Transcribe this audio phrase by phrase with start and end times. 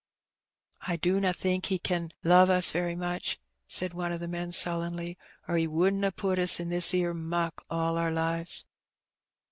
[0.87, 5.15] "I dunna think He ken love us very much," said one of the men sullenly,"
[5.47, 8.65] or He wouldn't ha' put us in this 'ere muck all our lives."